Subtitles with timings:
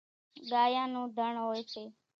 [0.49, 1.83] ڳايان نون ڌڻ هوئيَ سي۔